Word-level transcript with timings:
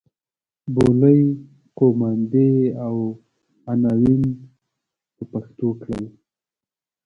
بولۍ 0.75 1.21
قوماندې 1.77 2.51
او 2.85 2.95
عناوین 3.71 4.23
په 5.15 5.23
پښتو 5.31 5.67
کړل. 5.83 6.05